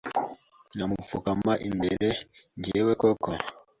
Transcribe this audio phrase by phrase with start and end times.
[0.75, 2.09] nkamupfukama imbere
[2.57, 3.29] njwewe koko